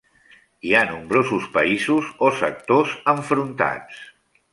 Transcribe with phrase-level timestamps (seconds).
[0.67, 4.01] Hi ha nombrosos països o sectors enfrontats.